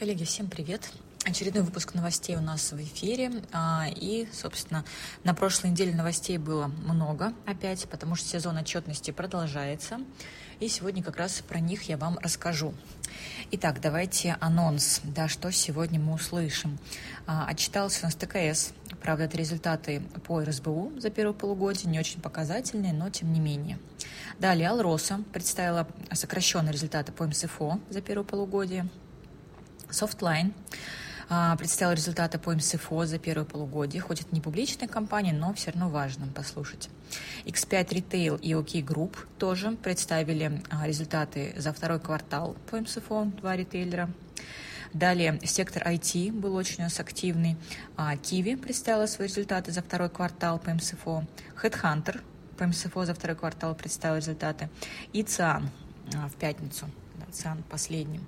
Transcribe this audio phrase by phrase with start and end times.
[0.00, 0.90] Коллеги, всем привет!
[1.26, 3.30] Очередной выпуск новостей у нас в эфире.
[3.52, 4.82] А, и, собственно,
[5.24, 10.00] на прошлой неделе новостей было много опять, потому что сезон отчетности продолжается.
[10.58, 12.72] И сегодня как раз про них я вам расскажу.
[13.50, 16.78] Итак, давайте анонс, да, что сегодня мы услышим.
[17.26, 18.72] А, отчитался у нас ТКС,
[19.02, 23.78] правда, это результаты по РСБУ за первое полугодие, не очень показательные, но тем не менее.
[24.38, 28.88] Далее Алроса представила сокращенные результаты по МСФО за первое полугодие.
[29.90, 30.52] Softline
[31.32, 34.02] а, представил результаты по МСФО за первое полугодие.
[34.02, 36.88] Хоть это не публичная компания, но все равно важно послушать.
[37.44, 43.56] X5 Retail и OK Group тоже представили а, результаты за второй квартал по МСФО, два
[43.56, 44.10] ритейлера.
[44.92, 47.56] Далее сектор IT был очень у нас активный.
[47.96, 51.24] Kiwi представила свои результаты за второй квартал по МСФО.
[51.62, 52.20] Headhunter
[52.58, 54.68] по МСФО за второй квартал представил результаты.
[55.12, 55.70] И ЦИАН
[56.28, 56.90] в пятницу.
[57.30, 58.26] ЦИАН последним.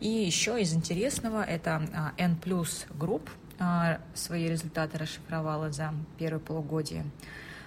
[0.00, 6.38] И еще из интересного это а, N Plus Group а, свои результаты расшифровала за первое
[6.38, 7.04] полугодие.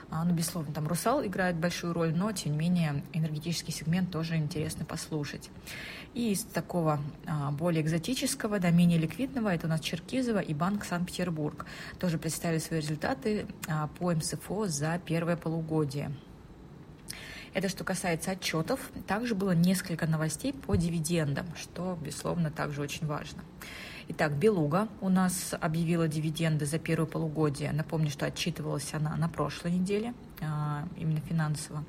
[0.09, 4.37] А, ну, безусловно, там Русал играет большую роль, но, тем не менее, энергетический сегмент тоже
[4.37, 5.49] интересно послушать.
[6.13, 6.99] И из такого
[7.53, 11.65] более экзотического, да, менее ликвидного, это у нас Черкизово и Банк Санкт-Петербург.
[11.97, 13.45] Тоже представили свои результаты
[13.99, 16.11] по МСФО за первое полугодие.
[17.53, 18.91] Это что касается отчетов.
[19.07, 23.43] Также было несколько новостей по дивидендам, что, безусловно, также очень важно.
[24.07, 27.71] Итак, Белуга у нас объявила дивиденды за первое полугодие.
[27.71, 31.83] Напомню, что отчитывалась она на прошлой неделе, а, именно финансово.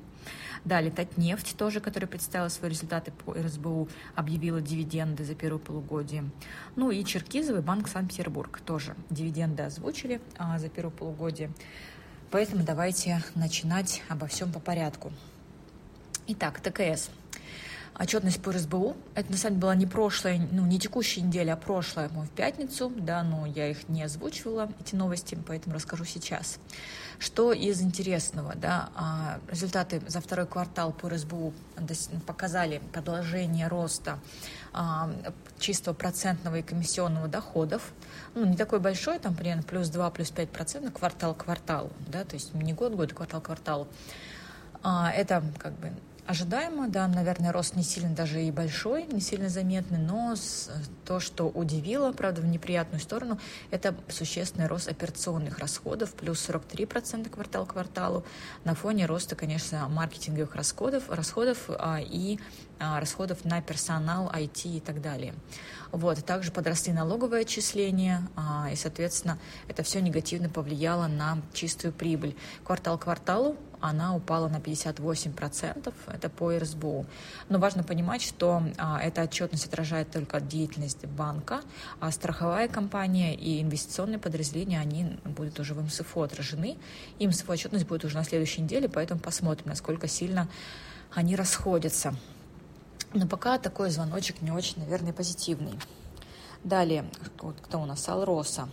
[0.63, 6.29] Далее Татнефть тоже, которая представила свои результаты по РСБУ, объявила дивиденды за первое полугодие.
[6.75, 11.51] Ну и Черкизовый банк Санкт-Петербург тоже дивиденды озвучили а, за первое полугодие.
[12.31, 15.11] Поэтому давайте начинать обо всем по порядку.
[16.25, 17.09] Итак, ТКС.
[17.99, 18.95] Отчетность по РСБУ.
[19.13, 22.89] Это, на самом деле, была не прошлая, ну, не текущая неделя, а прошлая, в пятницу,
[22.95, 26.59] да, но я их не озвучивала, эти новости, поэтому расскажу сейчас.
[27.19, 31.53] Что из интересного, да, а, результаты за второй квартал по РСБУ
[32.25, 34.17] показали продолжение роста
[34.71, 35.11] а,
[35.59, 37.91] чистого процентного и комиссионного доходов,
[38.33, 42.23] ну, не такой большой, там примерно плюс 2, плюс 5 процентов квартал к кварталу, да,
[42.23, 43.87] то есть не год-год, а квартал к кварталу.
[44.83, 45.93] Это как бы
[46.25, 50.35] Ожидаемо, да, наверное, рост не сильно даже и большой, не сильно заметный, но
[51.03, 53.39] то, что удивило, правда, в неприятную сторону,
[53.71, 58.23] это существенный рост операционных расходов, плюс 43% квартал к кварталу,
[58.63, 62.39] на фоне роста, конечно, маркетинговых расходов, расходов а, и
[62.99, 65.33] расходов на персонал, IT и так далее.
[65.91, 66.23] Вот.
[66.25, 72.35] Также подросли налоговые отчисления, а, и, соответственно, это все негативно повлияло на чистую прибыль.
[72.63, 77.05] Квартал к кварталу она упала на 58%, это по РСБУ.
[77.49, 81.59] Но важно понимать, что а, эта отчетность отражает только деятельность банка,
[81.99, 86.77] а страховая компания и инвестиционные подразделения, они будут уже в МСФО отражены.
[87.19, 90.47] И МСФО отчетность будет уже на следующей неделе, поэтому посмотрим, насколько сильно
[91.13, 92.15] они расходятся.
[93.13, 95.79] Но пока такой звоночек не очень, наверное, позитивный.
[96.63, 97.05] Далее,
[97.39, 98.07] вот кто у нас?
[98.09, 98.69] Алроса.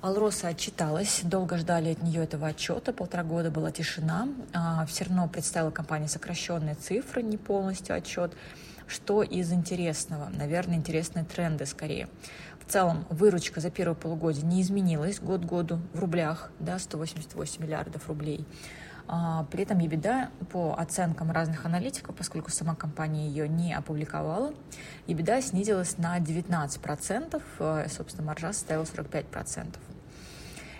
[0.00, 4.28] Алроса отчиталась, долго ждали от нее этого отчета, полтора года была тишина.
[4.54, 8.32] А, все равно представила компания сокращенные цифры, не полностью отчет.
[8.86, 10.28] Что из интересного?
[10.28, 12.08] Наверное, интересные тренды скорее.
[12.64, 18.08] В целом, выручка за первое полугодие не изменилась год году в рублях, да, 188 миллиардов
[18.08, 18.46] рублей.
[19.10, 24.52] А, при этом EBITDA по оценкам разных аналитиков, поскольку сама компания ее не опубликовала,
[25.06, 29.78] EBITDA снизилась на 19%, э, собственно, маржа составила 45%.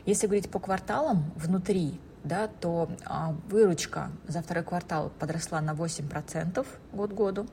[0.05, 6.67] Если говорить по кварталам внутри, да, то а, выручка за второй квартал подросла на 8%
[6.93, 7.47] год году.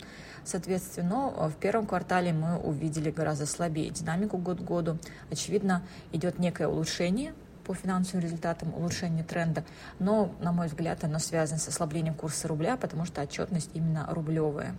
[0.44, 4.98] Соответственно, в первом квартале мы увидели гораздо слабее динамику год году.
[5.32, 7.34] Очевидно, идет некое улучшение
[7.66, 9.64] по финансовым результатам улучшения тренда,
[10.00, 14.76] но, на мой взгляд, оно связано с ослаблением курса рубля, потому что отчетность именно рублевая.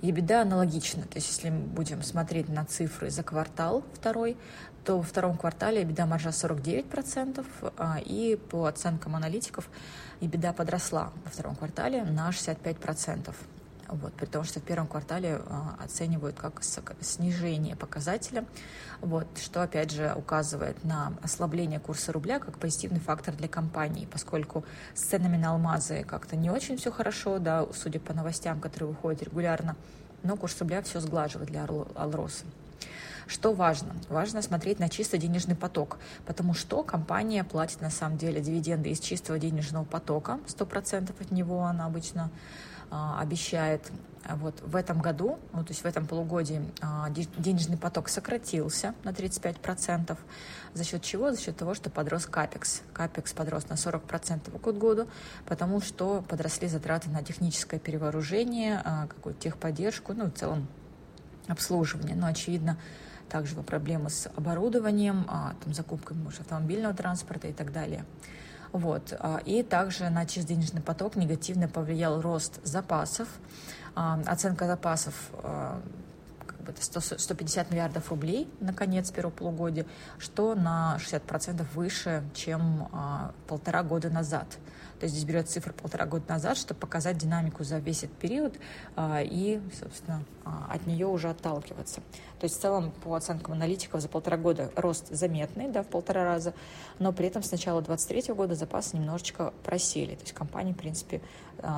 [0.00, 1.02] И беда аналогична.
[1.02, 4.36] То есть, если мы будем смотреть на цифры за квартал второй,
[4.84, 7.44] то во втором квартале беда маржа 49%,
[7.76, 9.68] а, и по оценкам аналитиков
[10.20, 13.34] беда подросла во втором квартале на 65%.
[13.88, 16.62] Вот, при том, что в первом квартале а, оценивают как
[17.00, 18.44] снижение показателя,
[19.00, 24.64] вот, что опять же указывает на ослабление курса рубля как позитивный фактор для компании, поскольку
[24.94, 29.22] с ценами на алмазы как-то не очень все хорошо, да, судя по новостям, которые выходят
[29.22, 29.74] регулярно,
[30.22, 32.44] но курс рубля все сглаживает для Алроса.
[33.26, 33.94] Что важно?
[34.08, 39.00] Важно смотреть на чисто денежный поток, потому что компания платит на самом деле дивиденды из
[39.00, 42.30] чистого денежного потока, 100% от него она обычно
[42.90, 43.90] обещает
[44.28, 46.60] вот в этом году, ну, то есть в этом полугодии
[47.38, 50.18] денежный поток сократился на 35%.
[50.74, 51.32] За счет чего?
[51.32, 52.82] За счет того, что подрос капекс.
[52.92, 55.08] Капекс подрос на 40% год году,
[55.46, 60.66] потому что подросли затраты на техническое перевооружение, какую-то техподдержку, ну, в целом
[61.46, 62.14] обслуживание.
[62.14, 62.76] Но, очевидно,
[63.30, 68.04] также проблемы с оборудованием, там, закупкой может, автомобильного транспорта и так далее.
[68.72, 69.18] Вот.
[69.44, 73.28] И также на чистоденежный поток негативно повлиял рост запасов.
[73.94, 75.14] Оценка запасов
[76.46, 79.86] как бы 100, 150 миллиардов рублей на конец первого полугодия,
[80.18, 82.88] что на 60% выше, чем
[83.46, 84.46] полтора года назад.
[84.98, 88.58] То есть здесь берет цифры полтора года назад, чтобы показать динамику за весь этот период
[88.98, 92.00] и, собственно, от нее уже отталкиваться.
[92.40, 96.24] То есть в целом, по оценкам аналитиков, за полтора года рост заметный, да, в полтора
[96.24, 96.54] раза,
[96.98, 100.14] но при этом с начала 2023 года запасы немножечко просели.
[100.14, 101.20] То есть компания, в принципе,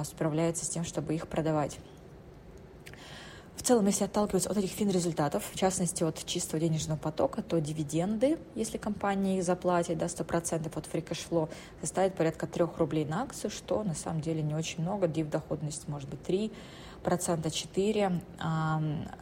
[0.05, 1.79] справляется с тем, чтобы их продавать.
[3.61, 8.39] В целом, если отталкиваться от этих фин-результатов, в частности от чистого денежного потока, то дивиденды,
[8.55, 11.51] если компания их заплатит, да, 100% от flow,
[11.83, 16.09] составит порядка 3 рублей на акцию, что на самом деле не очень много, див-доходность может
[16.09, 16.51] быть 3,
[17.03, 18.23] процента 4.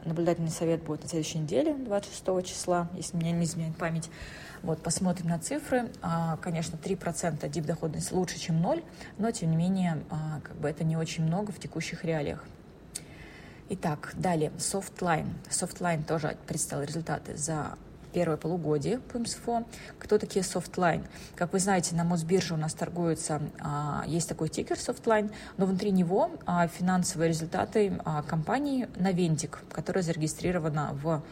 [0.04, 4.08] Наблюдательный совет будет на следующей неделе, 26 числа, если меня не изменяет память.
[4.62, 5.90] Вот, посмотрим на цифры.
[6.00, 8.84] А, конечно, 3% дип-доходность лучше, чем 0,
[9.18, 12.44] но, тем не менее, а, как бы это не очень много в текущих реалиях.
[13.70, 15.28] Итак, далее, Softline.
[15.50, 17.76] Softline тоже представил результаты за
[18.14, 19.66] первое полугодие по МСФО.
[19.98, 21.04] Кто такие Softline?
[21.34, 25.90] Как вы знаете, на Мосбирже у нас торгуется, а, есть такой тикер Softline, но внутри
[25.90, 31.22] него а, финансовые результаты а, компании Навентик, которая зарегистрирована в,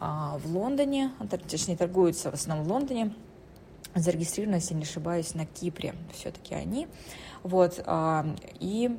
[0.00, 1.12] в Лондоне,
[1.46, 3.12] точнее торгуется в основном в Лондоне,
[3.94, 6.88] зарегистрирована, если не ошибаюсь, на Кипре все-таки они.
[7.42, 7.84] Вот,
[8.60, 8.98] и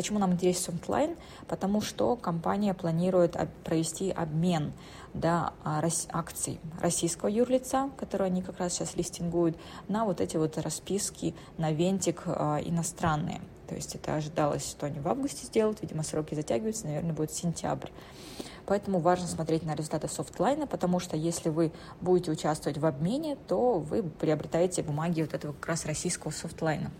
[0.00, 1.18] Почему нам интересен Softline?
[1.46, 4.72] Потому что компания планирует провести обмен
[5.12, 9.58] да, а, акций российского юрлица, которые они как раз сейчас листингуют,
[9.88, 13.42] на вот эти вот расписки на вентик а, иностранные.
[13.68, 17.90] То есть это ожидалось, что они в августе сделают, видимо, сроки затягиваются, наверное, будет сентябрь.
[18.70, 23.80] Поэтому важно смотреть на результаты софтлайна, потому что если вы будете участвовать в обмене, то
[23.80, 26.92] вы приобретаете бумаги вот этого как раз российского софтлайна.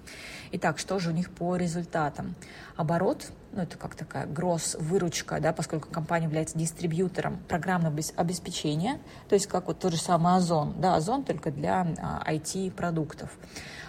[0.50, 2.34] Итак, что же у них по результатам?
[2.74, 9.34] Оборот, ну это как такая gross выручка, да, поскольку компания является дистрибьютором программного обеспечения, то
[9.34, 13.30] есть как вот тот же самый Озон, да, Озон только для а, IT-продуктов.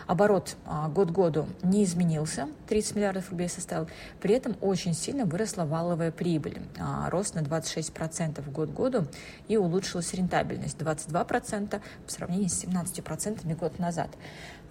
[0.07, 3.87] Оборот а, год году не изменился, 30 миллиардов рублей составил.
[4.19, 9.05] При этом очень сильно выросла валовая прибыль, а, рост на 26% год году
[9.47, 14.09] и улучшилась рентабельность 22% в сравнении с 17% год назад.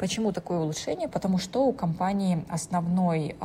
[0.00, 1.08] Почему такое улучшение?
[1.08, 3.36] Потому что у компании основной,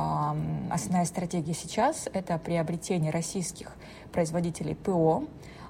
[0.70, 3.72] основная стратегия сейчас– это приобретение российских
[4.10, 5.24] производителей ПО,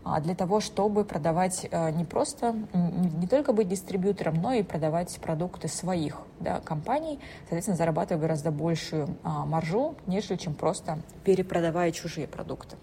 [0.05, 5.19] а, для того, чтобы продавать э, не просто, не только быть дистрибьютором, но и продавать
[5.21, 12.29] продукты своих да, компаний, соответственно, зарабатывая гораздо большую а, маржу, нежели чем просто перепродавая чужие
[12.29, 12.77] продукты.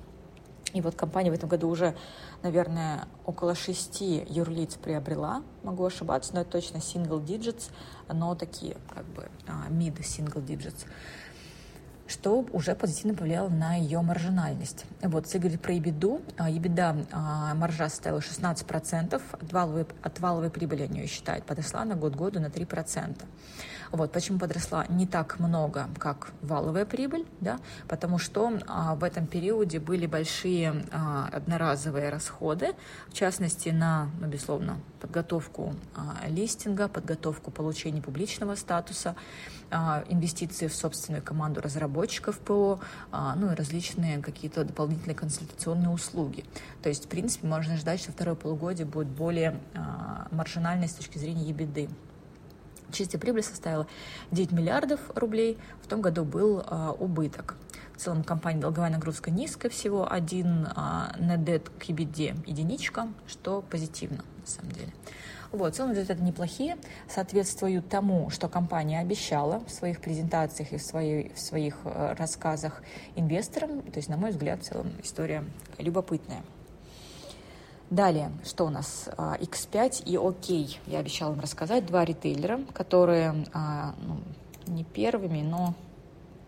[0.73, 1.95] И вот компания в этом году уже,
[2.41, 7.69] наверное, около шести юрлиц приобрела, могу ошибаться, но это точно single digits,
[8.11, 10.85] но такие как бы а, mid single digits
[12.05, 14.85] что уже позитивно повлияло на ее маржинальность.
[15.01, 20.83] Вот, если говорить про EBITDA, EBITDA а, маржа составила 16%, от валовой, от валовой прибыли
[20.83, 23.23] они ее считают, подошла на год году на 3%.
[23.93, 29.27] Вот, почему подросла не так много, как валовая прибыль, да, потому что а, в этом
[29.27, 32.71] периоде были большие а, одноразовые расходы,
[33.09, 39.15] в частности, на, ну, безусловно, подготовку а, листинга, подготовку получения публичного статуса,
[40.09, 42.79] инвестиции в собственную команду разработчиков ПО,
[43.11, 46.45] ну и различные какие-то дополнительные консультационные услуги.
[46.83, 51.17] То есть, в принципе, можно ждать, что второе полугодие будет более а, маржинальной с точки
[51.17, 51.89] зрения ебеды.
[52.93, 53.87] Чистая прибыль составила
[54.31, 57.55] 9 миллиардов рублей, в том году был а, убыток.
[57.95, 63.63] В целом компания долговая нагрузка низкая, всего один а, net debt к EBITDA единичка, что
[63.63, 64.93] позитивно на самом деле.
[65.51, 70.81] Вот, в целом результаты неплохие, соответствуют тому, что компания обещала в своих презентациях и в,
[70.81, 72.83] своей, в своих э, рассказах
[73.15, 73.81] инвесторам.
[73.83, 75.43] То есть, на мой взгляд, в целом история
[75.77, 76.43] любопытная.
[77.93, 79.07] Далее, что у нас?
[79.17, 80.79] X5 а, и OK.
[80.87, 81.85] Я обещала вам рассказать.
[81.85, 84.17] Два ритейлера, которые а, ну,
[84.65, 85.75] не первыми, но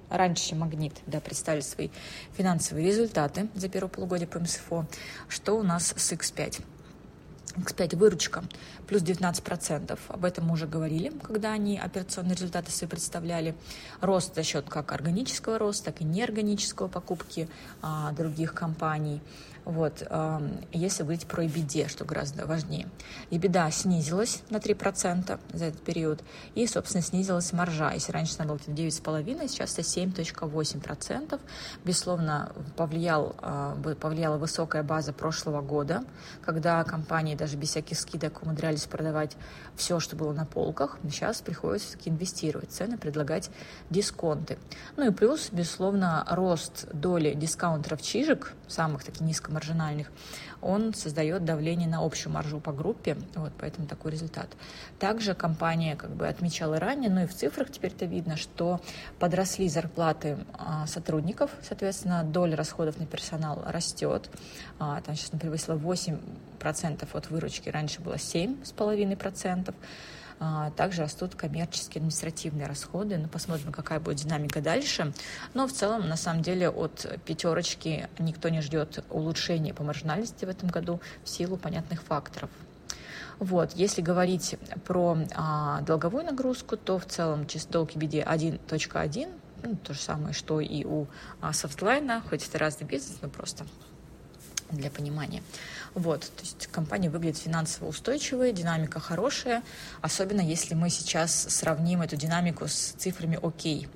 [0.09, 1.89] раньше, чем Магнит, да, представили свои
[2.35, 4.87] финансовые результаты за первое полугодие по МСФО.
[5.27, 6.63] Что у нас с X5?
[7.57, 8.43] X5 выручка
[8.87, 9.99] плюс 19%.
[10.07, 13.53] Об этом мы уже говорили, когда они операционные результаты свои представляли.
[14.01, 17.47] Рост за счет как органического роста, так и неорганического покупки
[17.83, 19.21] а, других компаний.
[19.65, 20.07] Вот,
[20.71, 22.87] если говорить про EBITDA, что гораздо важнее.
[23.31, 26.21] EBITDA снизилась на 3% за этот период,
[26.53, 27.91] и, собственно, снизилась маржа.
[27.91, 31.39] Если раньше она была 9,5%, сейчас это 7,8%.
[31.83, 36.03] Безусловно, повлиял, а, повлияла высокая база прошлого года,
[36.43, 39.35] когда компании даже без всяких скидок умудрялись продавать
[39.75, 40.97] все, что было на полках.
[41.03, 43.49] Сейчас приходится таки инвестировать цены, предлагать
[43.89, 44.57] дисконты.
[44.95, 50.11] Ну и плюс, безусловно, рост доли дискаунтеров чижик, самых таких низких маржинальных,
[50.61, 54.49] он создает давление на общую маржу по группе, вот поэтому такой результат.
[54.99, 58.81] Также компания как бы отмечала ранее, но и в цифрах теперь это видно, что
[59.19, 64.29] подросли зарплаты а, сотрудников, соответственно, доля расходов на персонал растет,
[64.79, 69.73] а, там сейчас, например, превысила 8% от выручки, раньше было 7,5%.
[70.39, 73.17] А, также растут коммерческие административные расходы.
[73.17, 75.13] Ну, посмотрим, какая будет динамика дальше.
[75.53, 80.49] Но в целом, на самом деле, от пятерочки никто не ждет улучшения по маржинальности в
[80.49, 82.49] этом году в силу понятных факторов.
[83.39, 83.73] Вот.
[83.73, 89.29] Если говорить про а, долговую нагрузку, то в целом чистый долг EBD 1.1,
[89.63, 91.07] ну, то же самое, что и у
[91.41, 93.65] а, софтлайна, хоть это разный бизнес, но просто
[94.71, 95.43] для понимания.
[95.93, 99.63] Вот, то есть компания выглядит финансово устойчивой, динамика хорошая,
[100.01, 103.87] особенно если мы сейчас сравним эту динамику с цифрами ОК.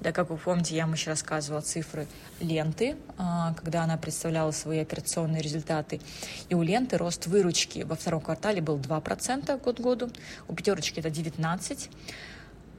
[0.00, 2.06] Да, как вы помните, я вам еще рассказывала цифры
[2.40, 6.00] ленты, а, когда она представляла свои операционные результаты.
[6.48, 10.10] И у ленты рост выручки во втором квартале был 2% год году,
[10.48, 11.88] у пятерочки это 19%.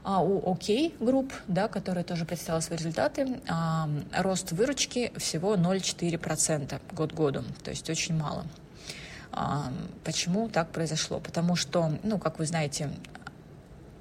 [0.10, 6.80] А у OK Group, да, которая тоже представила свои результаты, а, рост выручки всего 0,4%
[6.94, 8.46] год году, то есть очень мало.
[9.34, 9.70] А,
[10.06, 11.20] почему так произошло?
[11.20, 12.90] Потому что, ну, как вы знаете,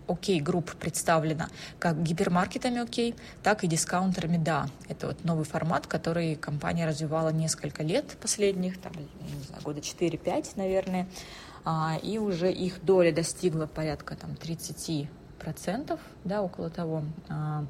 [0.07, 1.49] OK Group представлена
[1.81, 4.69] как гипермаркетами OK, так и дискаунтерами да.
[4.89, 10.53] Это вот новый формат, который компания развивала несколько лет последних, там, не знаю, года 4-5,
[10.55, 11.09] наверное,
[11.65, 17.05] а, и уже их доля достигла порядка там 30 процентов, да, около того.
[17.29, 17.65] А,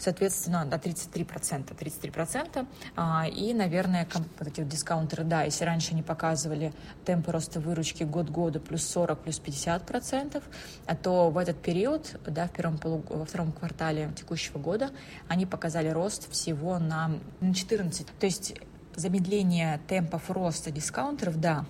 [0.00, 2.66] соответственно, до 33 процента, 33 процента.
[2.96, 6.72] А, и, наверное, вот эти дискаунтеры, да, если раньше они показывали
[7.04, 10.44] темпы роста выручки год года плюс 40, плюс 50 процентов,
[10.86, 13.10] а то в этот период, да, в первом полуг...
[13.10, 14.90] во втором квартале текущего года
[15.28, 18.06] они показали рост всего на 14.
[18.18, 18.54] То есть
[18.96, 21.64] замедление темпов роста дискаунтеров, да,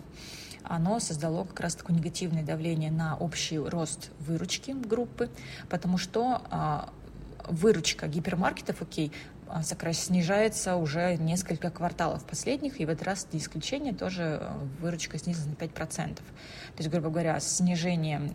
[0.64, 5.31] оно создало как раз такое негативное давление на общий рост выручки группы,
[5.69, 6.90] потому что а,
[7.49, 9.12] выручка гипермаркетов, окей,
[9.49, 15.19] а, снижается уже несколько кварталов последних, и в этот раз, не исключение, тоже а, выручка
[15.19, 16.14] снизилась на 5%.
[16.14, 16.23] То
[16.79, 18.33] есть, грубо говоря, снижение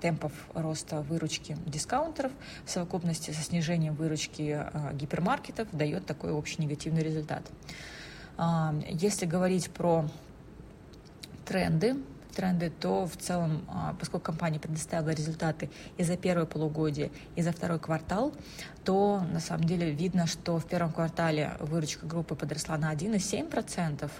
[0.00, 2.32] темпов роста выручки дискаунтеров
[2.64, 7.42] в совокупности со снижением выручки гипермаркетов дает такой общий негативный результат.
[8.90, 10.06] Если говорить про
[11.46, 11.96] тренды,
[12.34, 17.52] тренды, то в целом, а, поскольку компания предоставила результаты и за первое полугодие, и за
[17.52, 18.34] второй квартал,
[18.84, 24.10] то на самом деле видно, что в первом квартале выручка группы подросла на 1,7%,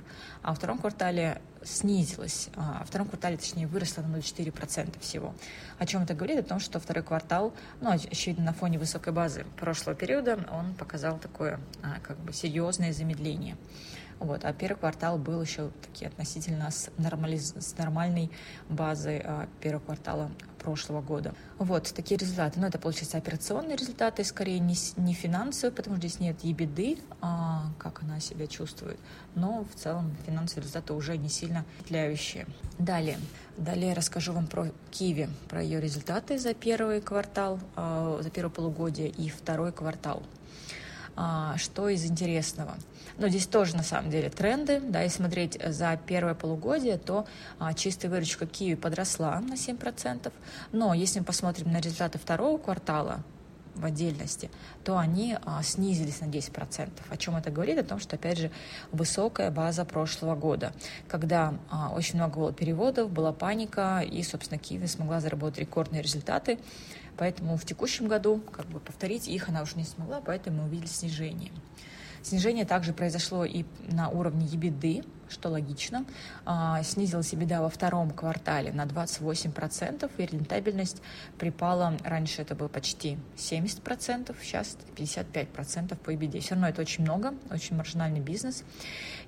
[0.43, 5.35] а во втором квартале снизилась, а во втором квартале, точнее, выросла на 0,4% всего.
[5.79, 6.39] О чем это говорит?
[6.39, 11.19] О том, что второй квартал, ну, очевидно, на фоне высокой базы прошлого периода, он показал
[11.19, 13.57] такое а, как бы серьезное замедление.
[14.19, 14.45] Вот.
[14.45, 17.55] А первый квартал был еще таки относительно с, нормализ...
[17.59, 18.31] с нормальной
[18.69, 21.35] базой а, первого квартала прошлого года.
[21.59, 22.59] Вот такие результаты.
[22.59, 27.71] Но это, получается, операционные результаты, скорее не, не финансовые, потому что здесь нет ебеды, а,
[27.79, 28.99] как она себя чувствует.
[29.35, 32.47] Но в целом финансовые результаты уже не сильно впечатляющие.
[32.79, 33.19] Далее.
[33.57, 38.51] Далее я расскажу вам про Киви, про ее результаты за первый квартал, а, за первое
[38.51, 40.23] полугодие и второй квартал.
[41.17, 42.75] А, что из интересного?
[43.19, 44.81] Но здесь тоже на самом деле тренды.
[44.81, 47.27] Да, если смотреть за первое полугодие, то
[47.59, 50.33] а, чистая выручка Киви подросла на 7%.
[50.73, 53.23] Но если мы посмотрим на результаты второго квартала,
[53.77, 54.51] в отдельности,
[54.85, 56.91] то они а, снизились на 10%.
[57.09, 57.79] О чем это говорит?
[57.79, 58.51] О том, что, опять же,
[58.91, 60.73] высокая база прошлого года,
[61.09, 66.59] когда а, очень много было переводов, была паника, и, собственно, Киви смогла заработать рекордные результаты.
[67.17, 70.87] Поэтому в текущем году как бы повторить их она уже не смогла, поэтому мы увидели
[70.87, 71.53] снижение.
[72.27, 76.05] Снижение также произошло и на уровне EBITDA, что логично.
[76.45, 81.03] А, снизилась EBITDA во втором квартале на 28%, и рентабельность
[81.39, 86.41] припала, раньше это было почти 70%, сейчас 55% по EBITDA.
[86.41, 88.65] Все равно это очень много, очень маржинальный бизнес.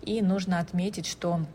[0.03, 1.47] И нужно отметить, что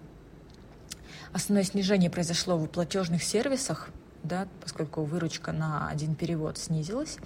[1.33, 3.89] Основное снижение произошло в платежных сервисах,
[4.23, 7.17] да, поскольку выручка на один перевод снизилась,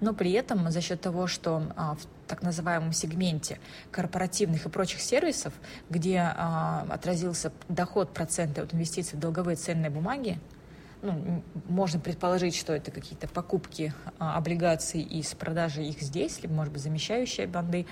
[0.00, 3.58] но при этом за счет того, что а, в так называемом сегменте
[3.90, 5.52] корпоративных и прочих сервисов,
[5.88, 10.38] где а, отразился доход процента от инвестиций в долговые ценные бумаги,
[11.02, 16.72] ну, можно предположить, что это какие-то покупки а, облигаций из продажи их здесь, либо, может
[16.72, 17.86] быть, замещающие банды,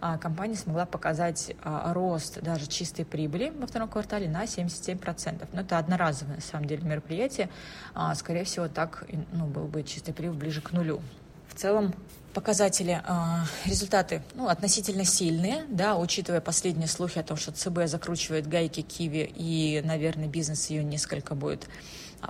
[0.00, 5.48] а, компания смогла показать а, рост даже чистой прибыли во втором квартале на 77%.
[5.52, 7.50] Но это одноразовое, на самом деле, мероприятие.
[7.94, 11.00] А, скорее всего, так ну, был бы чистый прибыль ближе к нулю.
[11.48, 11.94] В целом,
[12.32, 18.46] показатели, а, результаты ну, относительно сильные, да, учитывая последние слухи о том, что ЦБ закручивает
[18.46, 21.68] гайки Киви и, наверное, бизнес ее несколько будет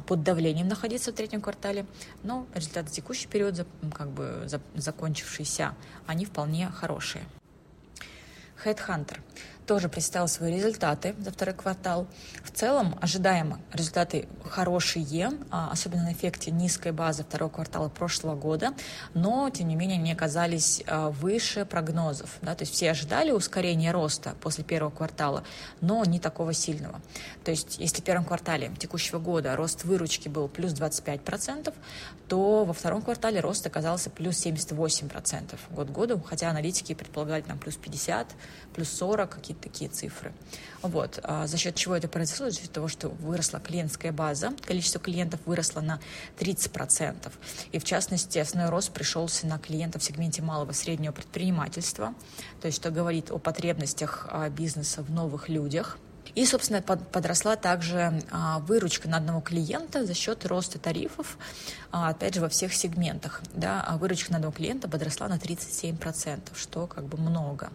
[0.07, 1.87] под давлением находиться в третьем квартале,
[2.23, 5.75] но результаты текущий период, как бы закончившийся,
[6.07, 7.25] они вполне хорошие.
[8.65, 9.21] Headhunter
[9.71, 12.09] тоже представил свои результаты за второй квартал.
[12.43, 18.75] В целом, ожидаемо, результаты хорошие, а, особенно на эффекте низкой базы второго квартала прошлого года,
[19.15, 22.31] но, тем не менее, они оказались а, выше прогнозов.
[22.43, 22.57] Да?
[22.57, 25.45] То есть все ожидали ускорения роста после первого квартала,
[25.81, 27.01] но не такого сильного.
[27.45, 31.73] То есть если в первом квартале текущего года рост выручки был плюс 25%,
[32.27, 37.77] то во втором квартале рост оказался плюс 78% год году, хотя аналитики предполагали там плюс
[37.77, 38.27] 50,
[38.75, 40.33] плюс 40, какие-то такие цифры.
[40.83, 41.21] Вот.
[41.23, 42.51] А за счет чего это произошло?
[42.51, 46.01] За счет того, что выросла клиентская база, количество клиентов выросло на
[46.39, 47.33] 30%.
[47.73, 52.15] И в частности, основной рост пришелся на клиентов в сегменте малого и среднего предпринимательства,
[52.61, 55.99] то есть что говорит о потребностях а, бизнеса в новых людях–
[56.35, 61.39] и, собственно, подросла также а, выручка на одного клиента за счет роста тарифов,
[61.91, 63.43] опять же, во всех сегментах.
[63.55, 67.71] Да, выручка на одного клиента подросла на 37%, что как бы много.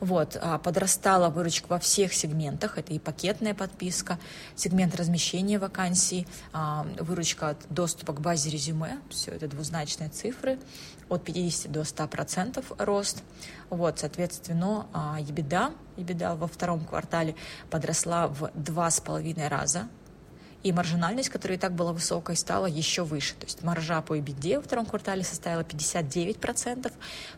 [0.00, 4.18] Вот, а, подрастала выручка во всех сегментах, это и пакетная подписка,
[4.56, 10.58] сегмент размещения вакансий, а, выручка от доступа к базе резюме, все это двузначные цифры,
[11.10, 13.22] от 50 до 100% рост.
[13.68, 17.34] Вот, соответственно, EBITDA, EBITDA во втором квартале
[17.68, 19.88] подросла в два с половиной раза
[20.62, 23.34] и маржинальность, которая и так была высокой, стала еще выше.
[23.34, 26.92] То есть маржа по EBITDA во втором квартале составила 59%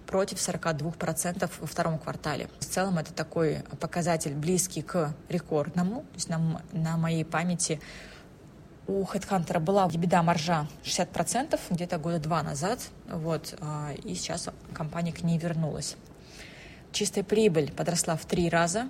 [0.06, 2.48] против 42% во втором квартале.
[2.58, 6.00] В целом это такой показатель близкий к рекордному.
[6.00, 7.80] То есть на, на моей памяти
[8.88, 15.12] у HeadHunter была EBITDA маржа 60% где-то года два назад, вот, а, и сейчас компания
[15.12, 15.96] к ней вернулась.
[16.90, 18.88] Чистая прибыль подросла в три раза,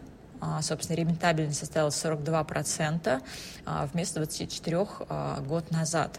[0.61, 3.23] собственно, рентабельность составила 42%
[3.65, 6.19] а, вместо 24% а, год назад.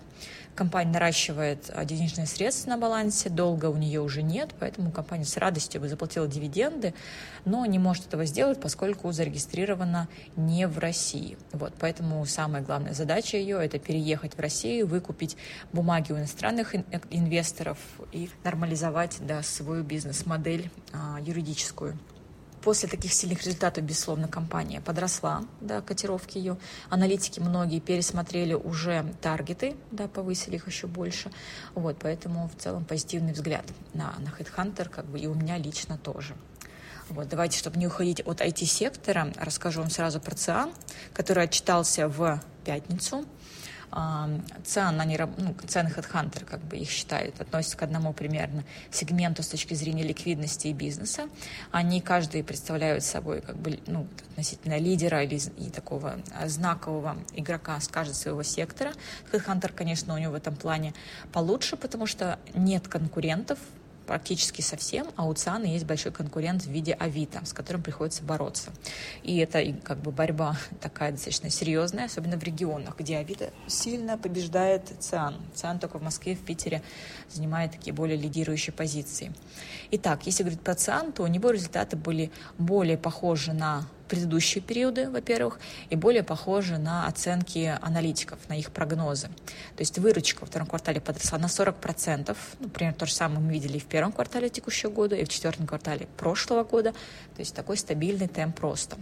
[0.56, 5.82] Компания наращивает денежные средства на балансе, долга у нее уже нет, поэтому компания с радостью
[5.82, 6.94] бы заплатила дивиденды,
[7.44, 11.38] но не может этого сделать, поскольку зарегистрирована не в России.
[11.54, 15.38] Вот, поэтому самая главная задача ее– это переехать в Россию, выкупить
[15.72, 16.76] бумаги у иностранных
[17.10, 17.80] инвесторов
[18.12, 21.98] и нормализовать да, свою бизнес-модель а, юридическую
[22.64, 26.58] после таких сильных результатов, безусловно, компания подросла, да, котировки ее.
[26.90, 31.32] Аналитики многие пересмотрели уже таргеты, да, повысили их еще больше.
[31.76, 35.98] Вот, поэтому в целом позитивный взгляд на, на HeadHunter, как бы и у меня лично
[35.98, 36.36] тоже.
[37.10, 40.74] Вот, давайте, чтобы не уходить от IT-сектора, расскажу вам сразу про ЦИАН,
[41.14, 43.26] который отчитался в пятницу
[44.66, 49.48] цен, они, ну, цены HeadHunter, как бы их считают, относятся к одному примерно сегменту с
[49.48, 51.30] точки зрения ликвидности и бизнеса.
[51.72, 57.88] Они каждый представляют собой как бы, ну, относительно лидера или и такого знакового игрока с
[57.88, 58.94] каждого своего сектора.
[59.32, 60.94] HeadHunter, конечно, у него в этом плане
[61.32, 63.60] получше, потому что нет конкурентов,
[64.06, 68.72] практически совсем, а у ЦИАНа есть большой конкурент в виде Авито, с которым приходится бороться.
[69.24, 74.92] И это как бы борьба такая достаточно серьезная, особенно в регионах, где Авито сильно побеждает
[75.00, 75.36] ЦИАН.
[75.56, 76.82] ЦИАН только в Москве, в Питере
[77.30, 79.34] занимает такие более лидирующие позиции.
[79.92, 85.10] Итак, если говорить про ЦИАН, то у него результаты были более похожи на предыдущие периоды,
[85.10, 89.28] во-первых, и более похожи на оценки аналитиков, на их прогнозы.
[89.76, 93.52] То есть выручка во втором квартале подросла на 40%, ну, примерно то же самое мы
[93.52, 97.56] видели и в первом квартале текущего года, и в четвертом квартале прошлого года, то есть
[97.56, 98.98] такой стабильный темп роста.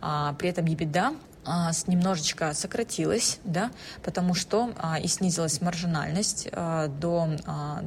[0.00, 1.16] А, при этом EBITDA
[1.46, 3.70] а, немножечко сократилась, да,
[4.02, 7.28] потому что а, и снизилась маржинальность а, до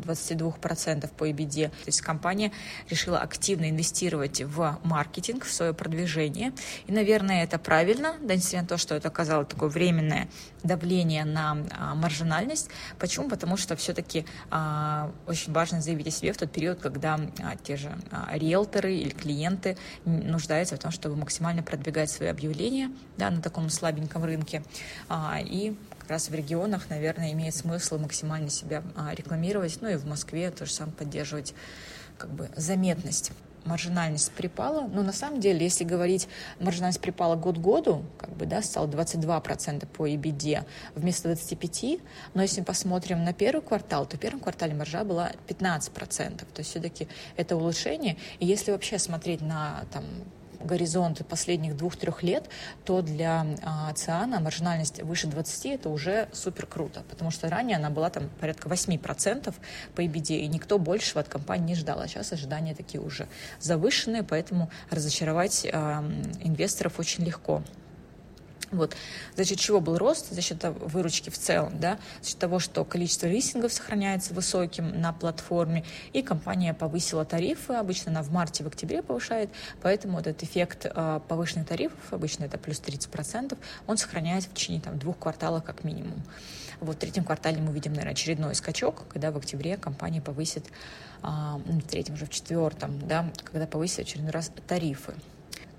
[0.05, 1.69] 22% по EBD.
[1.69, 2.51] То есть компания
[2.89, 6.53] решила активно инвестировать в маркетинг, в свое продвижение.
[6.85, 10.27] И, наверное, это правильно, да, несмотря на то, что это оказало такое временное
[10.63, 11.57] давление на
[11.95, 12.69] маржинальность.
[12.99, 13.29] Почему?
[13.29, 14.25] Потому что все-таки
[15.27, 17.19] очень важно заявить о себе в тот период, когда
[17.63, 17.97] те же
[18.31, 24.23] риэлторы или клиенты нуждаются в том, чтобы максимально продвигать свои объявления да, на таком слабеньком
[24.23, 24.63] рынке.
[25.09, 29.95] А, и как раз в регионах, наверное, имеет смысл максимально себя а, рекламировать, ну и
[29.95, 31.53] в Москве тоже сам поддерживать
[32.17, 33.31] как бы заметность
[33.67, 34.87] маржинальность припала.
[34.87, 36.27] Но на самом деле, если говорить,
[36.59, 42.01] маржинальность припала год году, как бы, да, стала 22% по EBD вместо 25%.
[42.33, 46.37] Но если мы посмотрим на первый квартал, то в первом квартале маржа была 15%.
[46.37, 48.17] То есть все-таки это улучшение.
[48.39, 50.05] И если вообще смотреть на там,
[50.59, 52.49] горизонт последних двух-трех лет,
[52.85, 57.89] то для а, циана маржинальность выше 20 это уже супер круто, потому что ранее она
[57.89, 59.53] была там порядка 8%
[59.95, 63.27] по EBD, и никто большего от компании не ждал, а сейчас ожидания такие уже
[63.59, 66.03] завышенные, поэтому разочаровать а,
[66.41, 67.63] инвесторов очень легко.
[68.71, 68.95] Вот.
[69.35, 70.29] За счет чего был рост?
[70.31, 71.99] За счет выручки в целом, да?
[72.21, 78.11] за счет того, что количество листингов сохраняется высоким на платформе, и компания повысила тарифы, обычно
[78.11, 79.49] она в марте, в октябре повышает,
[79.81, 84.99] поэтому этот эффект э, повышенных тарифов, обычно это плюс 30%, он сохраняется в течение там,
[84.99, 86.21] двух кварталов как минимум.
[86.79, 90.65] Вот в третьем квартале мы видим, наверное, очередной скачок, когда в октябре компания повысит,
[91.23, 95.13] э, в третьем уже в четвертом, да, когда повысит очередной раз тарифы.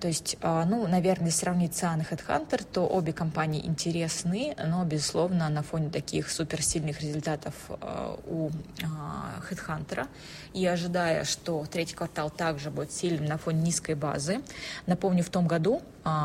[0.00, 4.84] То есть, а, ну, наверное, если сравнить Циан и HeadHunter, то обе компании интересны, но,
[4.84, 8.50] безусловно, на фоне таких суперсильных результатов а, у
[8.84, 10.06] а, HeadHunter
[10.54, 14.40] и ожидая, что третий квартал также будет сильным на фоне низкой базы.
[14.86, 15.82] Напомню, в том году,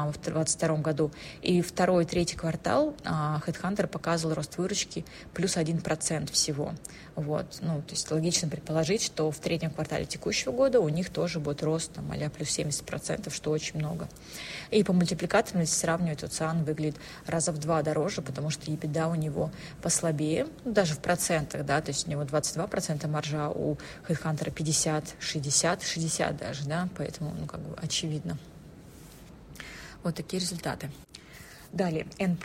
[0.08, 6.74] в 2022 году, и второй третий квартал HeadHunter показывал рост выручки плюс 1% всего.
[7.16, 7.60] Вот.
[7.62, 11.62] Ну, то есть логично предположить, что в третьем квартале текущего года у них тоже будет
[11.64, 14.08] рост там, а плюс 70%, что очень много.
[14.72, 19.16] И по мультипликаторам, если сравнивать, то выглядит раза в два дороже, потому что EBITDA у
[19.16, 24.52] него послабее, ну, даже в процентах, да, то есть у него 22% маржа, у HeadHunter
[24.52, 28.38] 50, 60, 60 даже, да, поэтому, ну, как бы очевидно.
[30.04, 30.90] Вот такие результаты.
[31.72, 32.38] Далее, N+,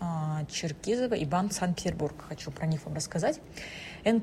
[0.00, 2.14] а, Черкизова и Банк Санкт-Петербург.
[2.28, 3.40] Хочу про них вам рассказать.
[4.04, 4.20] N+.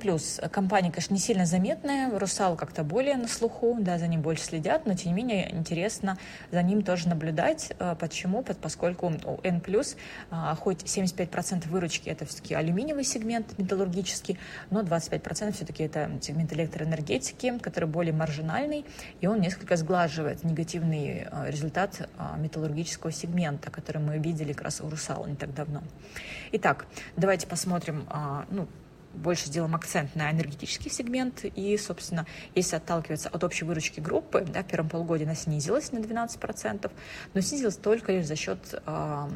[0.49, 4.85] Компания, конечно, не сильно заметная, Русал как-то более на слуху, да, за ним больше следят,
[4.85, 6.17] но, тем не менее, интересно
[6.51, 7.73] за ним тоже наблюдать.
[7.79, 8.43] Э, почему?
[8.43, 9.61] Поскольку у N+,
[10.31, 14.37] а, хоть 75% выручки это все-таки алюминиевый сегмент металлургический,
[14.69, 18.85] но 25% все-таки это сегмент электроэнергетики, который более маржинальный,
[19.21, 24.81] и он несколько сглаживает негативный э, результат а, металлургического сегмента, который мы видели как раз
[24.81, 25.83] у Русала не так давно.
[26.51, 28.67] Итак, давайте посмотрим, а, ну,
[29.17, 31.43] больше сделаем акцент на энергетический сегмент.
[31.43, 32.25] И, собственно,
[32.55, 36.91] если отталкиваться от общей выручки группы, да, в первом полугодии она снизилась на 12%,
[37.33, 39.29] но снизилась только лишь за счет э,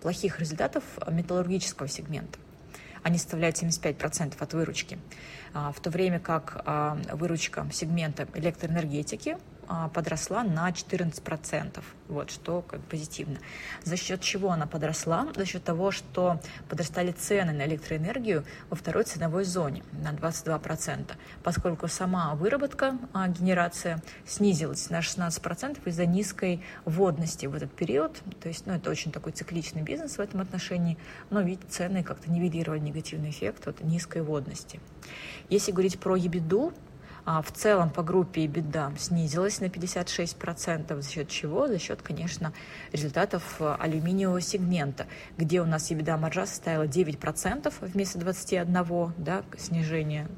[0.00, 2.38] плохих результатов металлургического сегмента.
[3.02, 4.98] Они составляют 75% от выручки.
[5.52, 6.64] А, в то время как
[7.12, 9.36] выручка сегмента электроэнергетики
[9.94, 13.38] подросла на 14%, вот, что как позитивно.
[13.82, 15.28] За счет чего она подросла?
[15.34, 21.88] За счет того, что подрастали цены на электроэнергию во второй ценовой зоне на 22%, поскольку
[21.88, 28.20] сама выработка, а, генерация снизилась на 16% из-за низкой водности в этот период.
[28.40, 30.98] То есть, ну, это очень такой цикличный бизнес в этом отношении,
[31.30, 34.80] но ведь цены как-то нивелировали негативный эффект от низкой водности.
[35.48, 36.72] Если говорить про ебиду,
[37.24, 41.00] а в целом по группе беда снизилась на 56%.
[41.00, 41.68] За счет чего?
[41.68, 42.52] За счет, конечно,
[42.92, 45.06] результатов э, алюминиевого сегмента,
[45.38, 50.28] где у нас EBITDA маржа составила 9% вместо 21%, да, снижение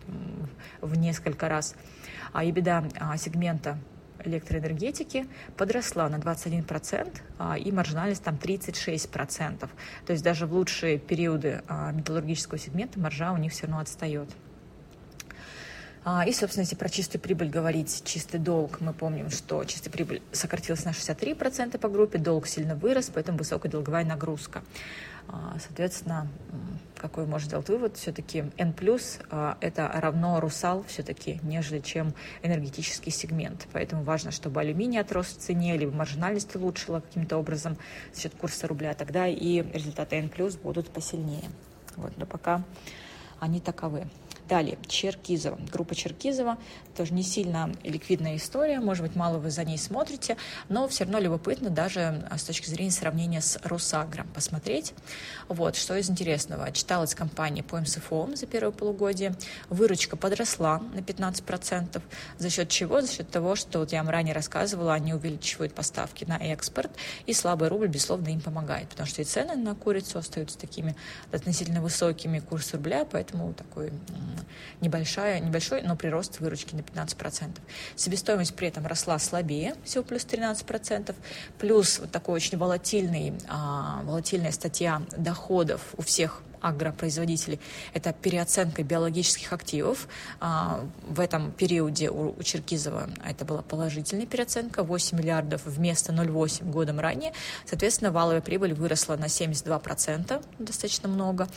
[0.81, 1.75] в несколько раз.
[2.33, 3.79] А EBITDA а, сегмента
[4.25, 9.69] электроэнергетики подросла на 21%, а, и маржинальность там 36%.
[10.07, 14.29] То есть даже в лучшие периоды а, металлургического сегмента маржа у них все равно отстает.
[16.09, 20.23] А, и, собственно, если про чистую прибыль говорить, чистый долг, мы помним, что чистая прибыль
[20.31, 24.63] сократилась на 63% по группе, долг сильно вырос, поэтому высокая долговая нагрузка.
[25.27, 26.29] А, соответственно,
[26.97, 27.97] какой можно сделать вывод?
[27.97, 28.73] Все-таки N+,
[29.31, 32.15] а, это равно Русал все-таки, нежели чем
[32.45, 33.67] энергетический сегмент.
[33.73, 37.77] Поэтому важно, чтобы алюминий отрос в цене, либо маржинальность улучшила каким-то образом
[38.15, 40.31] за счет курса рубля, тогда и результаты N+,
[40.63, 41.51] будут посильнее.
[41.97, 42.63] Вот, но пока
[43.41, 44.07] они таковы.
[44.49, 45.59] Далее, Черкизова.
[45.73, 46.57] Группа Черкизова
[46.97, 50.37] тоже не сильно ликвидная история, может быть, мало вы за ней смотрите,
[50.69, 54.95] но все равно любопытно даже а, с точки зрения сравнения с Росагром посмотреть.
[55.49, 56.71] Вот, что из интересного.
[56.71, 59.35] Читалась компания по МСФО за первое полугодие.
[59.69, 62.01] Выручка подросла на 15%.
[62.39, 63.01] За счет чего?
[63.01, 66.91] За счет того, что вот я вам ранее рассказывала, они увеличивают поставки на экспорт,
[67.27, 70.95] и слабый рубль, безусловно, им помогает, потому что и цены на курицу остаются такими
[71.33, 73.93] относительно высокими, курс рубля, поэтому такой
[74.81, 77.59] небольшая, небольшой, но прирост выручки на 15%.
[77.95, 81.15] Себестоимость при этом росла слабее, всего плюс 13%,
[81.59, 87.61] плюс вот такой очень волатильный, а, волатильная статья доходов у всех агропроизводителей,
[87.95, 90.09] это переоценка биологических активов.
[90.41, 97.01] А, в этом периоде у Черкизова это была положительная переоценка, 8 миллиардов вместо 0,8 годом
[97.01, 97.33] ранее.
[97.67, 101.49] Соответственно, валовая прибыль выросла на 72%, достаточно много.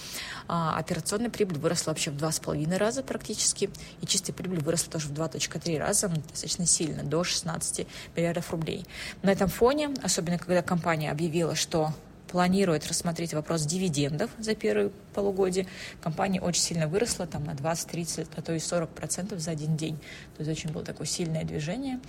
[0.47, 3.69] А, операционная прибыль выросла вообще в 2,5 раза практически,
[4.01, 8.85] и чистая прибыль выросла тоже в 2,3 раза, достаточно сильно, до 16 миллиардов рублей.
[9.21, 11.93] На этом фоне, особенно когда компания объявила, что
[12.31, 15.67] планирует рассмотреть вопрос дивидендов за первые полугодие.
[16.01, 19.75] Компания очень сильно выросла, там на 20, 30, а то и 40 процентов за один
[19.75, 19.97] день.
[20.37, 21.99] То есть очень было такое сильное движение.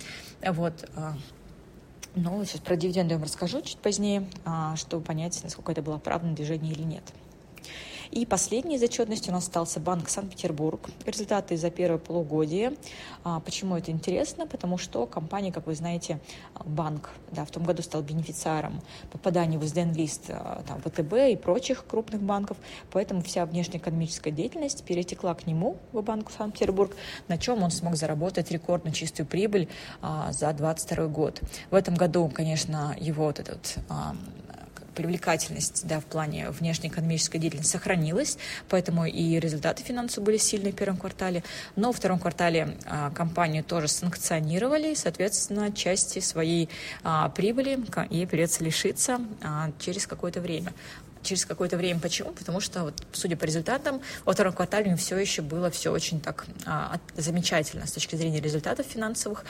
[0.45, 0.89] Вот.
[0.95, 1.15] А,
[2.15, 5.97] ну, сейчас про дивиденды я вам расскажу чуть позднее, а, чтобы понять, насколько это было
[5.97, 7.03] правильное движение или нет.
[8.11, 10.89] И последней из отчетности у нас остался Банк Санкт-Петербург.
[11.05, 12.73] Результаты за первое полугодие.
[13.23, 14.45] А, почему это интересно?
[14.45, 16.19] Потому что компания, как вы знаете,
[16.65, 21.85] банк да, в том году стал бенефициаром попадания в СДН-лист а, там, ВТБ и прочих
[21.85, 22.57] крупных банков,
[22.91, 26.93] поэтому вся внешнеэкономическая деятельность перетекла к нему, в Банк Санкт-Петербург,
[27.29, 29.69] на чем он смог заработать рекордно чистую прибыль
[30.01, 31.41] а, за 2022 год.
[31.69, 34.15] В этом году, конечно, его вот этот а,
[34.95, 38.37] привлекательность да, в плане внешнеэкономической деятельности сохранилась,
[38.69, 41.43] поэтому и результаты финансовые были сильные в первом квартале.
[41.75, 46.69] Но во втором квартале а, компанию тоже санкционировали, соответственно, части своей
[47.03, 50.73] а, прибыли ей придется лишиться а, через какое-то время
[51.23, 51.99] через какое-то время.
[51.99, 52.31] Почему?
[52.31, 56.45] Потому что, вот, судя по результатам, во втором квартале все еще было все очень так
[56.65, 59.45] а, замечательно с точки зрения результатов финансовых.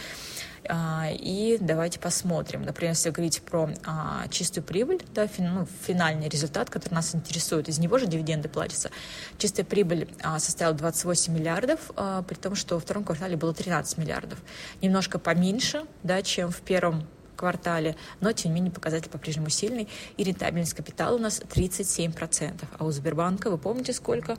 [0.70, 2.64] А, и давайте посмотрим.
[2.64, 7.68] Например, если говорить про а, чистую прибыль, да, фин, ну, финальный результат, который нас интересует,
[7.68, 8.92] из него же дивиденды платятся.
[9.38, 13.98] Чистая прибыль а, составила 28 миллиардов, а, при том, что во втором квартале было 13
[13.98, 14.40] миллиардов.
[14.82, 17.08] Немножко поменьше, да, чем в первом
[17.42, 19.88] квартале, но тем не менее показатель по-прежнему сильный.
[20.18, 22.64] И рентабельность капитала у нас 37%.
[22.78, 24.38] А у Сбербанка, вы помните сколько?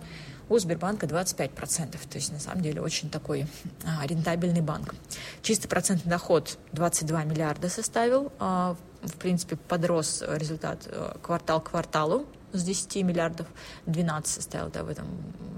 [0.48, 1.90] У Сбербанка 25%.
[1.92, 3.46] То есть на самом деле очень такой
[3.84, 4.94] а, рентабельный банк.
[5.42, 8.32] Чистый процентный доход 22 миллиарда составил.
[8.38, 13.46] А, в принципе, подрос результат а, квартал к кварталу с 10 миллиардов
[13.86, 15.06] 12 составил да, в этом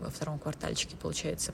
[0.05, 1.53] во втором квартальчике получается.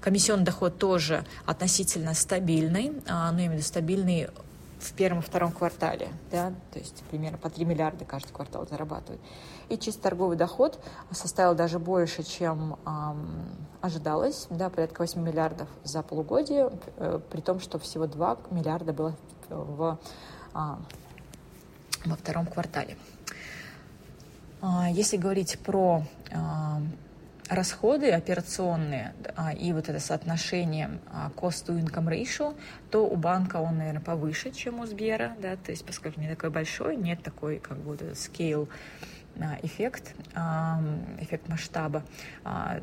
[0.00, 4.28] Комиссионный доход тоже относительно стабильный, а, ну, именно стабильный
[4.84, 9.20] в первом и втором квартале, да, то есть примерно по 3 миллиарда каждый квартал зарабатывают.
[9.70, 10.78] И чисто торговый доход
[11.10, 13.46] составил даже больше, чем эм,
[13.80, 19.16] ожидалось, да, порядка 8 миллиардов за полугодие, э, при том, что всего 2 миллиарда было
[19.48, 19.98] в,
[20.54, 20.58] э,
[22.04, 22.98] во втором квартале.
[24.60, 26.02] Э, если говорить про
[27.48, 32.56] расходы операционные а, и вот это соотношение а, cost to income ratio,
[32.90, 36.50] то у банка он, наверное, повыше, чем у Сбера, да, то есть поскольку не такой
[36.50, 38.68] большой, нет такой как бы scale
[39.40, 40.80] а, эффект, а,
[41.20, 42.02] эффект масштаба.
[42.44, 42.80] А,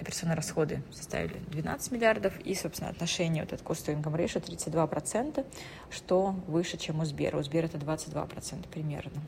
[0.00, 5.44] операционные расходы составили 12 миллиардов, и, собственно, отношение вот от cost to income ratio 32%,
[5.90, 7.38] что выше, чем у Сбера.
[7.38, 9.20] У Сбера это 22% примерно.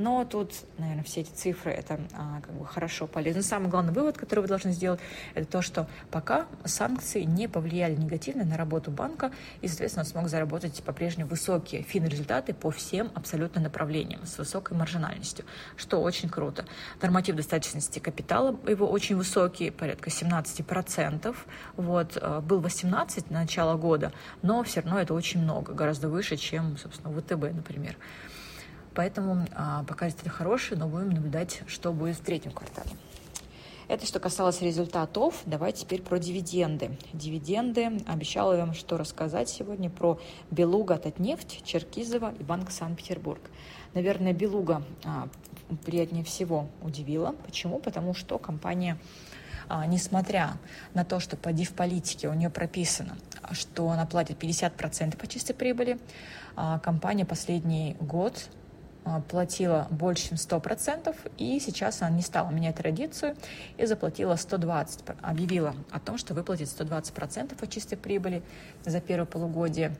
[0.00, 3.42] Но тут, наверное, все эти цифры, это а, как бы хорошо, полезно.
[3.42, 4.98] Самый главный вывод, который вы должны сделать,
[5.34, 10.28] это то, что пока санкции не повлияли негативно на работу банка, и, соответственно, он смог
[10.30, 15.44] заработать по-прежнему высокие фин-результаты по всем абсолютно направлениям с высокой маржинальностью,
[15.76, 16.64] что очень круто.
[17.02, 21.36] Норматив достаточности капитала его очень высокий, порядка 17%.
[21.76, 26.36] Вот, э, был 18 на начало года, но все равно это очень много, гораздо выше,
[26.36, 27.96] чем, собственно, ВТБ, например.
[28.94, 32.90] Поэтому а, показатели хорошие, но будем наблюдать, что будет в третьем квартале.
[33.88, 35.42] Это что касалось результатов.
[35.46, 36.96] Давайте теперь про дивиденды.
[37.12, 38.00] Дивиденды.
[38.06, 40.20] Обещала вам, что рассказать сегодня про
[40.52, 43.40] Белуга, Татнефть, Черкизово и Банк Санкт-Петербург.
[43.94, 45.28] Наверное, Белуга а,
[45.84, 47.34] приятнее всего удивила.
[47.44, 47.80] Почему?
[47.80, 48.96] Потому что компания
[49.68, 50.58] а, несмотря
[50.94, 53.16] на то, что по див-политике у нее прописано,
[53.52, 55.98] что она платит 50% по чистой прибыли,
[56.56, 58.48] а, компания последний год
[59.04, 63.36] а, платила больше, чем 100%, и сейчас она не стала менять традицию
[63.78, 68.42] и заплатила 120, объявила о том, что выплатит 120% от чистой прибыли
[68.84, 69.96] за первое полугодие,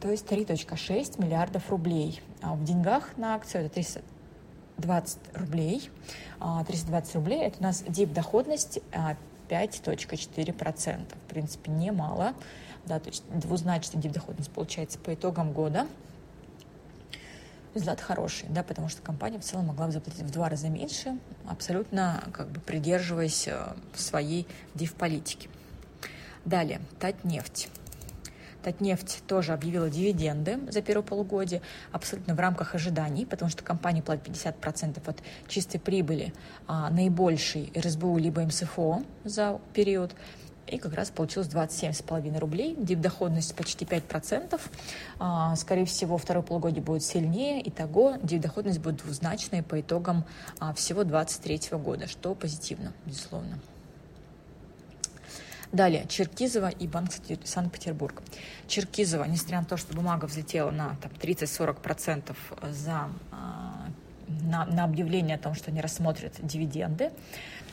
[0.00, 2.20] то есть 3.6 миллиардов рублей.
[2.42, 5.90] А в деньгах на акцию это 320 рублей.
[6.38, 8.80] 320 а, рублей– это у нас дип-доходность
[9.48, 11.00] 5.4%.
[11.14, 12.34] В принципе, немало.
[12.88, 15.86] Да, то есть двузначная дип-доходность получается по итогам года–
[17.78, 21.18] результат хороший, да, потому что компания в целом могла бы заплатить в два раза меньше,
[21.46, 25.48] абсолютно как бы придерживаясь э, своей див-политики.
[26.44, 27.68] Далее, Татнефть.
[28.62, 34.26] Татнефть тоже объявила дивиденды за первое полугодие, абсолютно в рамках ожиданий, потому что компания платит
[34.26, 36.34] 50% от чистой прибыли,
[36.66, 40.12] а, наибольшей РСБУ либо МСФО за период,
[40.68, 44.60] и как раз получилось 27,5 рублей, дивдоходность почти 5%.
[45.18, 50.24] А, скорее всего, второе полугодие будет сильнее, итого дивдоходность будет двузначной по итогам
[50.58, 53.58] а, всего 2023 года, что позитивно, безусловно.
[55.72, 57.10] Далее, Черкизова и Банк
[57.44, 58.22] Санкт-Петербург.
[58.68, 62.34] Черкизова, несмотря на то, что бумага взлетела на там, 30-40%
[62.70, 63.67] за, а,
[64.42, 67.10] на, на объявление о том, что они рассмотрят дивиденды,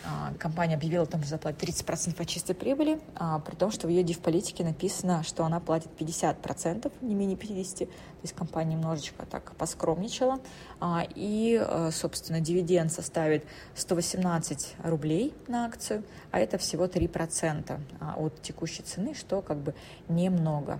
[0.07, 3.87] а, компания объявила о том, что заплатит 30% от чистой прибыли, а, при том, что
[3.87, 9.25] в ее див-политике написано, что она платит 50%, не менее 50%, то есть компания немножечко
[9.25, 10.39] так поскромничала,
[10.79, 17.79] а, и, собственно, дивиденд составит 118 рублей на акцию, а это всего 3%
[18.17, 19.73] от текущей цены, что как бы
[20.07, 20.79] немного.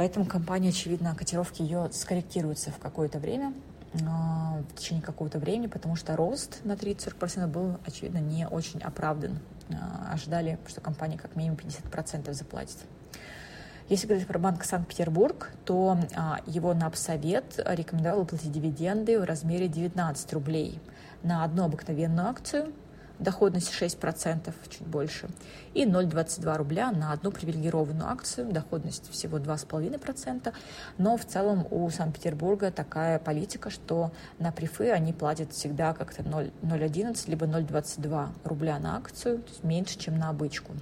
[0.00, 3.52] Поэтому компания, очевидно, котировки ее скорректируются в какое-то время,
[3.92, 9.38] в течение какого-то времени, потому что рост на 30-40% был, очевидно, не очень оправдан.
[9.72, 12.76] А, ожидали, что компания как минимум 50% заплатит.
[13.88, 20.32] Если говорить про Банк Санкт-Петербург, то а, его НАП-совет рекомендовал платить дивиденды в размере 19
[20.32, 20.80] рублей
[21.22, 22.72] на одну обыкновенную акцию
[23.20, 25.28] доходность 6%, чуть больше,
[25.74, 30.52] и 0,22 рубля на одну привилегированную акцию, доходность всего 2,5%,
[30.98, 37.30] но в целом у Санкт-Петербурга такая политика, что на прифы они платят всегда как-то 0,11
[37.30, 40.72] либо 0,22 рубля на акцию, то есть меньше, чем на обычку.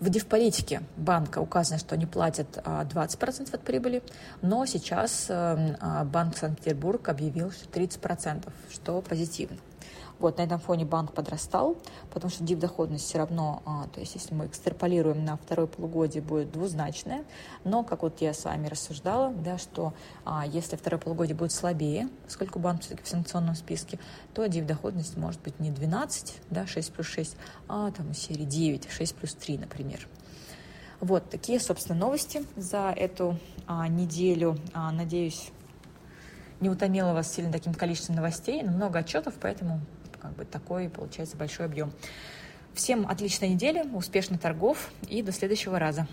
[0.00, 4.02] В дивполитике банка указано, что они платят 20% а, от прибыли,
[4.42, 9.56] но сейчас эм, а, Банк Санкт-Петербург объявил, что 30%, что позитивно.
[10.18, 11.76] Вот, на этом фоне банк подрастал,
[12.12, 16.52] потому что дип-доходность все равно, а, то есть если мы экстраполируем на второе полугодие, будет
[16.52, 17.24] двузначная.
[17.64, 19.92] Но, как вот я с вами рассуждала, да, что
[20.24, 23.98] а, если второе полугодие будет слабее, поскольку банк все-таки в санкционном списке,
[24.34, 27.36] то дип-доходность может быть не 12, да, 6 плюс 6,
[27.68, 30.08] а там серии 9, 6 плюс 3, например.
[31.00, 34.56] Вот такие, собственно, новости за эту а, неделю.
[34.72, 35.50] А, надеюсь,
[36.60, 39.80] не утомила вас сильно таким количеством новостей, но много отчетов, поэтому
[40.24, 41.92] как бы такой получается большой объем.
[42.72, 46.08] Всем отличной недели, успешных торгов и до следующего раза.